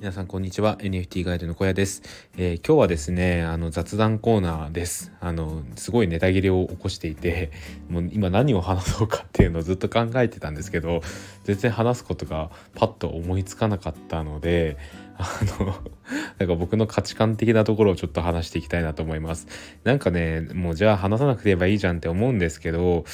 [0.00, 0.78] 皆さんこんにちは。
[0.78, 2.00] NFT ガイドの小屋です、
[2.38, 5.12] えー、今日はですねあの雑談コーナーです。
[5.20, 7.52] あのすごいネタ切れを起こしていて
[7.90, 11.02] もう今何を話そうかっていうのをずっと考えてたんですけど
[11.44, 14.78] 全然話すことがパッと思いつかなかったので
[15.18, 15.66] あの
[16.38, 19.48] なんか僕の価値観的なところをちょっと話していきたいなと思います。
[19.84, 23.04] なんかねもうじゃあ話さなくて言えばいいじゃんって思うんですけど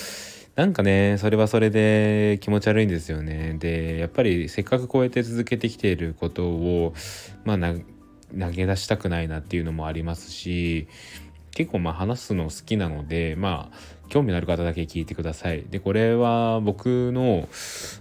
[0.56, 3.56] なんかね、それはそれで気持ち悪いんですよね。
[3.58, 6.94] で、やっぱりせっかくこうやって続けてきていることを、
[7.44, 10.88] まあ、投げ出したくないなっていうのもありますし、
[11.50, 13.76] 結構まあ話すの好きなので、まあ、
[14.08, 15.64] 興味のある方だけ聞いてください。
[15.68, 17.48] で、これは僕の、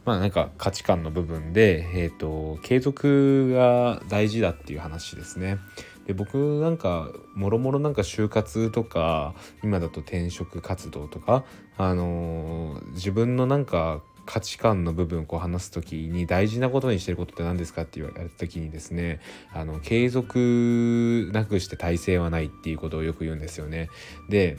[0.05, 5.58] まあなんか価値観の部分で、えっ、ー、と、継続が大事だっていう話ですね。
[6.05, 11.44] で僕なんかもろもろなんか就活とか今だと転職活動とか
[11.77, 19.20] あのー、自分のなんか価値観の部分をこう話す時に大事なことにしてることって何ですかって言われた時にですね
[19.54, 23.90] あの継続なくして体制はないっていうことをよく言うんですよね。
[24.29, 24.57] で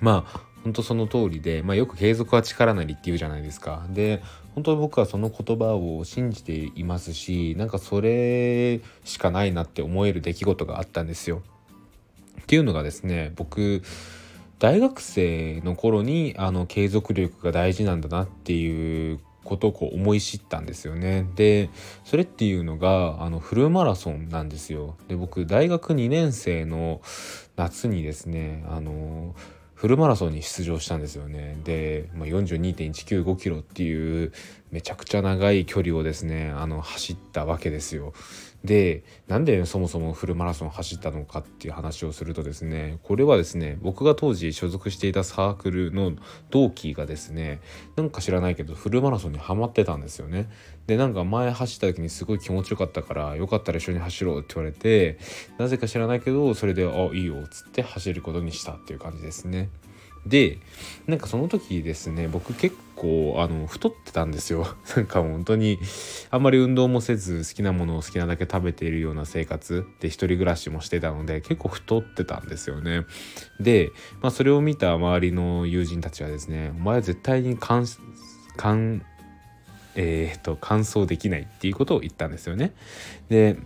[0.00, 3.86] まあ本当その通りで、まあ、よく継続は力なりって言うじゃないですか。
[3.90, 4.22] で
[4.54, 11.42] 本当に僕はその言葉を信じていますしなんかそれしかないなって思える出来事があったんですよ。
[12.42, 13.82] っていうのがですね僕
[14.58, 21.26] 大学生の頃にあの継続力が大事なんだなっていうことをこう思い知ったんですよね。
[21.36, 21.70] で
[22.04, 24.96] それっていうのがあのフルマラソンなんですよ。
[25.08, 27.02] で僕大学2年生の
[27.56, 29.34] 夏にですねあの
[29.74, 31.56] フルマラソンに出場したんですよね。
[31.64, 34.32] で、まあ、42.195キロっていう
[34.70, 38.12] めちゃくちゃ長い距離をですねあの走ったわけですよ。
[38.64, 46.12] でなんでそもそもフルマラソン走ったのかっていう話をするとですねこれはですね僕が当時所属していたサークルの
[46.50, 47.60] 同期がですね
[47.96, 50.48] なんか知らないけどフルマラソンにはまってたんですよね。
[50.86, 55.18] でなんか前走った時にすごい気持ちよかったからよかったら一緒に走ろうって言われて
[55.58, 59.68] なぜか知らないけどそれで「あいいよ」っつって走ることにしたっていう感じですね。
[60.26, 60.58] で
[61.06, 64.66] なんかその時ですね僕結構あの太ってたんですよ。
[64.96, 65.78] なんか本当に
[66.30, 73.04] あんまり運動もせず好きなものを好きなだけ食べているような生活で一人暮らしもしてたので結構太ってたんですよね。
[73.60, 73.90] で、
[74.22, 77.86] まあ、それを見た周りの友人たちはですねお前は絶対に乾
[78.56, 79.02] 乾
[79.96, 82.72] えー、っと乾燥できないっていうことを言ったんですよね。
[83.28, 83.56] で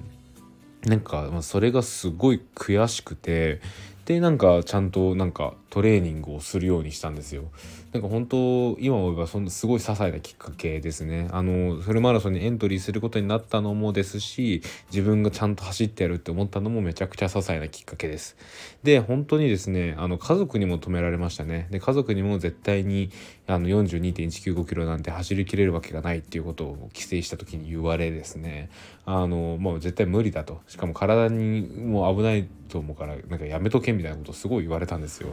[0.86, 3.60] なんか、それがすごい悔しくて
[4.04, 7.44] でなんかちゃんとなんかトレーニングをするようにしたんですよ。
[7.92, 11.28] なんか本当今思えばそんなすごい些細なきっかけですね。
[11.30, 18.36] あのフルマラソンにエントリーすることになったのもですし自分がちゃんと走ってやるって思ったのもめちゃくちゃ些細なきっかけです。
[18.82, 21.68] で本当にですねあの家族にも止められましたね。
[21.70, 23.10] で家族にも絶対に
[23.46, 28.68] あの42.195キロなんて走りきれるわけがないっていうことを規制した時に言われですね
[29.06, 35.32] あのもう絶対無理だとしかも体にもう危ないと思うからなんかやめとけみたいなことをすごい言われたんですよ。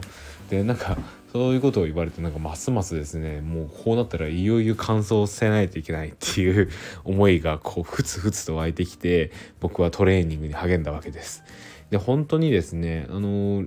[0.50, 0.96] でなんか
[1.32, 6.70] そういうことを言われてなんかますますですねもうこうなったらいよいよ乾燥せないといけないっていう
[7.04, 11.42] 思いがこうふつふつと湧いてきて僕はトレーニングに励んだわけです。
[11.90, 13.66] で本当にですねあの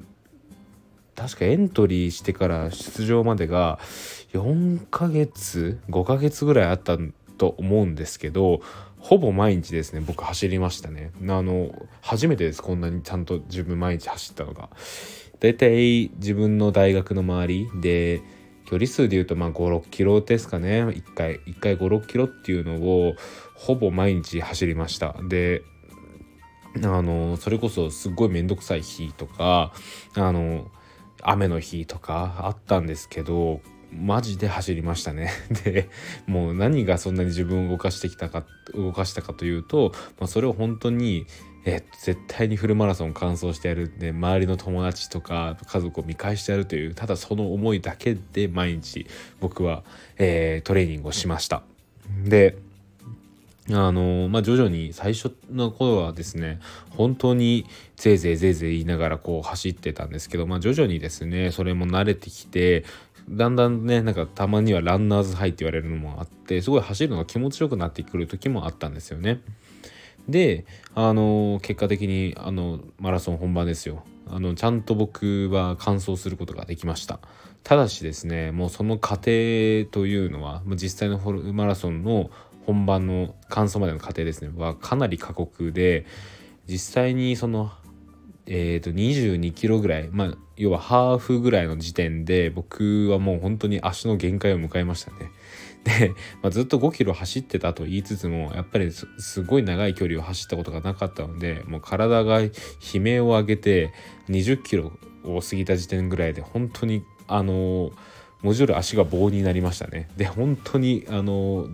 [1.16, 3.80] 確かエントリーしてから出場までが
[4.34, 6.98] 4ヶ月5ヶ月ぐらいあった
[7.38, 8.62] と思うんですけど
[9.00, 11.72] ほぼ毎日ですね僕走りましたねあの
[12.02, 14.70] 初めてですこんなにちゃんと自分毎日走ったのが
[15.40, 18.22] だいたい自分の大学の周りで
[18.66, 23.16] 距離数で言うとまあ56キロですかね1回1回56キロっていうのを
[23.56, 25.64] ほぼ毎日走りましたで
[26.84, 29.74] あのそれこそすっごい面倒くさい日とか
[30.16, 30.68] あの
[31.22, 33.62] 雨の日とかあったんですけど
[33.92, 35.32] マジで走りましたね。
[35.66, 35.90] で、
[36.28, 38.46] もう何がそんなに自分を動かしてきたか、
[38.76, 41.26] 動かしたかというと、まあ、それを本当に、
[41.66, 49.08] え絶対にフルマラソン完走してやるで周りの友達とか家族を見返してやるというただその思いだけで毎日
[49.40, 49.84] 僕は、
[50.18, 51.64] えー、トレーニングをしました。
[52.24, 52.58] で
[53.72, 56.60] あのまあ、徐々に最初の頃はですね
[56.90, 57.68] 本当に
[57.98, 62.84] ぜいぜいぜいぜい言いながらこう走ってたんですけど、まあ、徐々にですねそれも慣れてきて
[63.30, 69.42] だんだんねなんかたまにはランナーズハイって言われるのもあってすごい走るのが気持ちよくなってくる時もあったんですよね。
[70.32, 70.66] で
[70.96, 74.04] あの結果的にあのマラソン本番ですよ。
[74.28, 77.20] あのちゃんと僕は完走することができました。
[77.64, 79.22] ただしですねもうその過程
[79.92, 81.18] というのは実際の
[81.54, 82.30] マラソンの
[82.66, 84.52] 本番の完走までの過程ですね。
[84.56, 86.06] はかなり過酷で
[86.68, 87.72] 実際にその
[88.52, 95.32] えー、と22キロぐらい、まあ、要はハーフぐらいの時点で僕はもう本当に足の限界を迎えましたね。
[95.86, 96.10] で、
[96.42, 102.50] まあ、ずっと5キロ走ってたと言いつつもやっぱりすごい長い距離を走ったことがなかったのでもう体が悲
[102.96, 103.94] 鳴を上げて
[104.30, 104.92] 20キロ
[105.24, 107.92] を過ぎた時点ぐらいで本当にあの
[108.42, 110.10] 文字通り足が棒になりましたね。
[110.18, 111.68] で本当にあの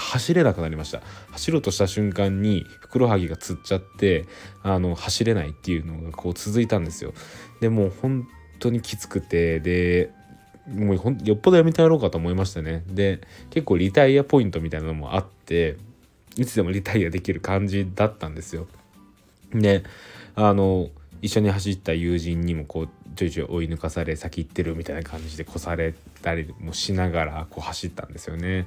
[0.00, 1.02] 走れなくなりました。
[1.30, 4.26] 走ろうとした瞬間にふくらはぎがつっちゃって
[4.62, 7.12] あの走れないっていうのがこう続いたんですよ。
[7.60, 8.26] でもう本
[8.58, 10.10] 当にきつくてで
[10.68, 12.82] もうほんよっぽどやめてやろうかと思いましたね。
[12.88, 13.20] で
[13.50, 15.76] 結構リタイアポイントみたいなのもあって
[16.36, 18.66] いつでもリタイアできる感じだったんですよ。
[19.52, 19.82] で
[20.34, 20.88] あの
[21.22, 28.66] 一緒に走った友人にもこうちょいちょい追い抜かされ先行ってるみたいな感じで越されたりもしながらこう走ったんですよね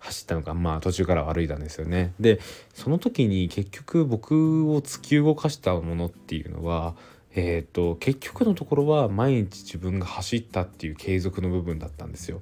[0.00, 2.40] 走ったのかまあ途中から歩いたんですよねで
[2.74, 6.94] その時に結局僕を突き動かしたものっていうのは
[7.36, 12.40] えーと、結局のところは毎日自分が走ったっていう継続の部分だったんですよ。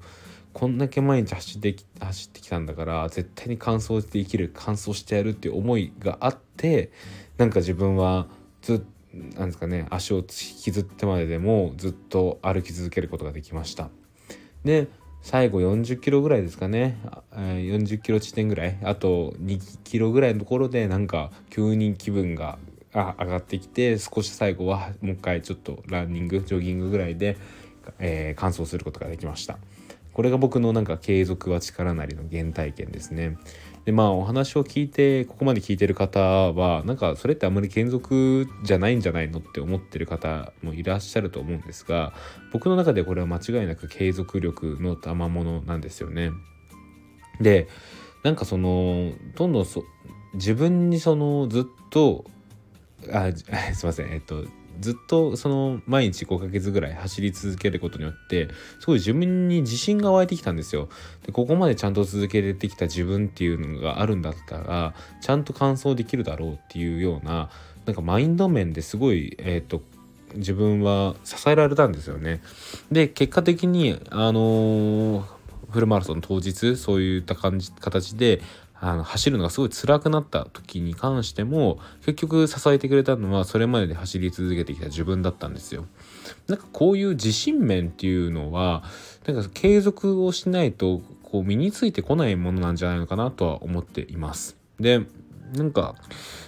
[0.52, 6.92] こんだけ毎日走って走ってきたんだから絶対に完走できる完走してやるっていう思いがあって
[7.38, 8.26] なんか自分は
[8.60, 13.90] ずっとなんですかね足を引きずってまででもずっと歩き続けることができました。
[14.64, 14.88] で
[15.22, 16.98] 最後40キロぐらいですかね
[17.32, 22.58] 40キロ地点ぐらいあと2キロぐらいのところでなんか急に気分が
[22.92, 27.36] 上がってきて少し最後はもう一回ちょっとランニングジョギングぐらいで、
[28.00, 29.58] えー、完走することができました。
[30.12, 33.38] これが僕のなんか継続は力なりの原体験ですね。
[33.84, 42.12] でまあお話を聞いてここまで聞いてる方はなんかそれってあんまり継続じゃないんじゃないのって思ってる方もいらっしゃると思うんですが
[42.52, 46.30] 僕の中でこれは間違いなく継続力の賜物なんですよね。
[47.40, 47.66] で
[48.22, 49.84] なんかそのどんどんそ
[50.34, 52.24] 自分にそのずっと
[53.12, 53.32] あ
[53.74, 54.44] すいませんえっと
[54.82, 58.48] ずっとその毎日5ヶ月ぐらい走り続けることによって
[58.80, 60.88] すごい自分に自信が湧いてきたんですよ。
[61.24, 67.48] でここまでちゃんと続けてきた自分っていうのがあるんだったらちゃんと完走できるだろうっていうような
[67.86, 69.82] なんかマインド面ですごいえっ、ー、と
[70.34, 72.42] 自分は支えられたんですよね。
[72.90, 75.22] で結果的にあのー、
[75.70, 78.42] フルマラソン当日そういった感じ形で
[78.84, 85.86] あの走るのがすごい辛くなった時に関しても結局支えてくれたのはそれまでで走り続けてきた自分だったんですよ。
[86.48, 88.82] なんかこういう自信面っていうのは
[89.24, 94.56] なんか継続をしないとこう身についてこないものなんじゃないのかなとは思っています。
[94.80, 95.02] で
[95.52, 95.94] なんか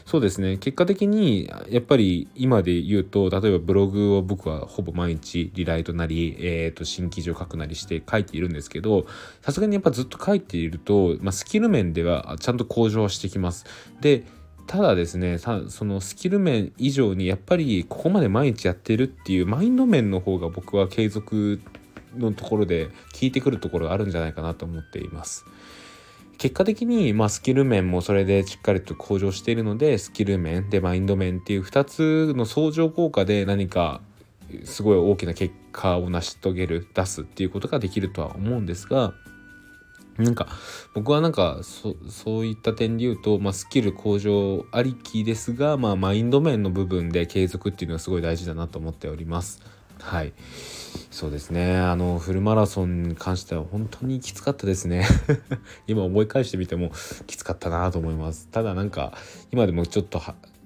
[0.07, 9.07] そうですね結果的にやっぱり今で言うと例えばブログを僕はほぼ毎日リライトなり、えー、と新記事を書くなりして書いているんですけど
[9.43, 13.67] さすがにやっぱずっと書いていると、まあ、スキル面ではちゃんと向上してきます。
[14.01, 14.25] で
[14.67, 21.61] ただですねそのスキル面以上にやっぱりここまで毎日やってるっていうマインド面の方が僕は継続
[22.17, 22.93] のところで効
[23.23, 25.45] いてくるところがあるんじゃないかなと思っています。
[26.39, 34.01] 結果的に、まあ、スキル面もそれでしっかりと向上しているのでスキル面でマインド面っていう2つの相乗効果で何か
[34.65, 39.15] すごい大きな結果を成し遂げる出すっていうことができるとは思うんですが
[40.19, 40.47] なんか
[40.95, 49.61] 僕はなんかそういった点で言うと、まあ、スキル向上ありきですが、まあ、マインド面の部分で継続っていうのはすごい大事だなと思っております。
[50.05, 50.33] はい。
[51.11, 51.79] そうですね。
[51.79, 55.07] あのフルマラソンに関しては本当にきつかったですね。
[55.89, 56.93] 今思い返してみても
[57.27, 58.49] きつかったなと思います。
[58.49, 59.17] ただなんか
[59.51, 60.21] 今でもちょっと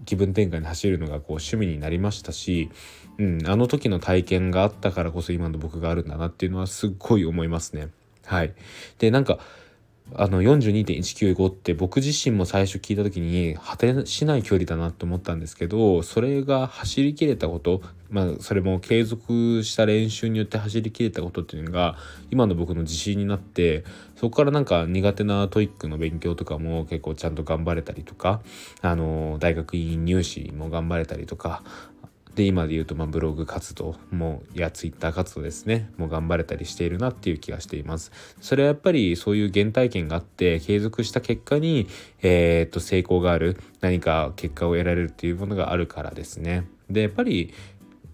[0.04, 2.70] 気分転換に走るのがこう趣味になりましたし、
[3.18, 7.88] うん、あの時の体験があったからこそ今の僕があるんだなっていうのはすっごい思いますね。
[8.24, 8.54] はい。
[8.98, 9.38] でなんか
[10.14, 21.96] あの42.195って僕自身も最初聞いた時に果てしない距離だなと思ったんですけどそれが走りきれたことまあそれも継続した練習によって走りきれたことっていうのが
[22.30, 23.84] 今の僕の自信になって
[24.16, 28.40] そこからなんか苦手な TOEIC の勉強とかも結構ちゃんと頑張れたりとか
[28.80, 31.62] あの大学院入試も頑張れたりとか
[32.38, 41.88] で今で言うとまブログ活動もやツイッター活動ですねもう頑張れたりしているなっていう気がしていますそれはやっぱりそういう原体験があって継続した結果に
[42.22, 47.52] えー、っと成功がある何か結果を得られるっていうものがあるからですねでやっぱり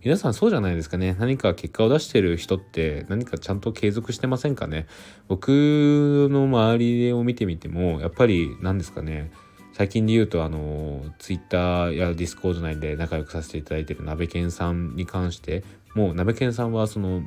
[0.02, 1.16] 皆さんそうじゃないですかね。
[1.18, 4.86] 何か結果を出してる人って何かちゃんと継続してませんかね。
[5.28, 9.32] 僕の周りを見てみても、やっぱり何ですかね。
[9.74, 15.64] 最近で言うとあのツイッターやディスコード内で仲良くさせていただいている鍋犬さんに関して
[15.96, 17.22] もう鍋犬さんはその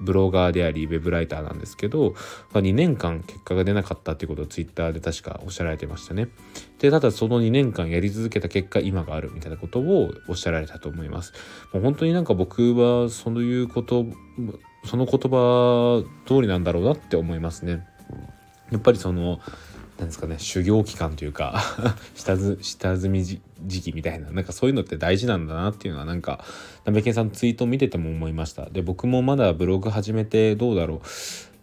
[0.00, 2.14] ブロガーでありウェブライターなんですけど、
[2.52, 6.28] まあ、2年間結果が出なかったっていうことをツイッターで確かおっしゃられてましたね。
[6.80, 11.32] でただその2年間やり続けた結果今があるみたいなことをおっしゃられたと思います。
[11.72, 14.04] もう本当になんか僕はそういうこと
[14.84, 17.86] その言葉通りなんだろうなって思いますね。
[18.72, 19.40] やっぱりその
[19.98, 21.60] なんですかね修行期間というか
[22.14, 23.40] 下積み時
[23.82, 26.44] 期みたいななんかそういうのって大事なんだなっていうのはなんか
[26.84, 28.70] なべけんさんツイートを見てても思いました。
[28.70, 31.00] で僕もまだブログ始めてどうだろう。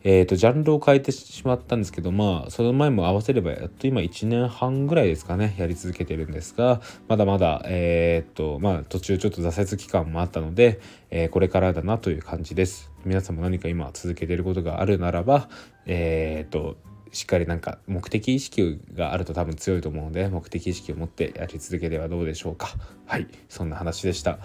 [0.07, 12.91] えーと、ジャンルを変えてしまったんですけどまあその前も合わせればやっと今1年半ぐらいですかねやり続けてるんですがまだまだえっ、ー、とまあ途中ちょっと挫折期間もあったので、えー、これからだなという感じです。
[13.03, 15.49] 皆さんも何か今続けてることがあるならば
[15.87, 16.77] えっ、ー、と
[17.15, 22.73] しっかりなんか目的意識があると多分強いと思うので目的意識を持ってやり続けてはどうでしょうか。
[23.05, 24.39] はいそんな話でした。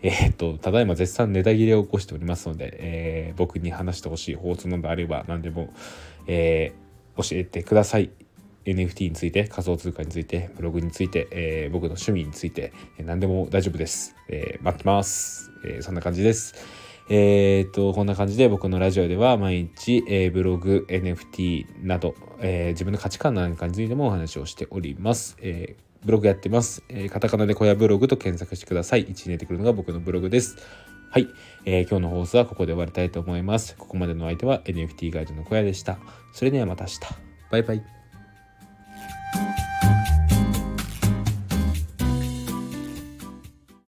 [0.00, 5.74] えー、っとただいま絶賛ネタ切れを起こしておりますので、えー、僕に話してほしい放送などあれば何でも、
[6.28, 8.10] えー、教えてください。
[8.64, 16.87] NFT について仮想通貨についてブログについて、えー、僕の趣味について、えー、何でも大丈夫です、えー、待ってます、えー、そんな感じです。
[17.10, 25.36] えー、っと、こんな感じで僕のラジオでは毎日、えー、ブログ、NFT など、えー、自分の価値観なんかについてもお話をしております。
[25.40, 26.84] えー、ブログやってます。
[26.90, 29.06] えー、カタカナで小屋ブログと検索してください。
[29.06, 30.56] 1に出てくるのが僕のブログです。
[31.10, 31.28] はい、
[31.64, 33.74] えー、今日の放送はここで終わりたいと思います。
[33.76, 35.98] ここまでの相手は NFT ガイドの小屋でした。
[36.34, 37.00] それではまた明日。
[37.50, 37.97] バイバイ。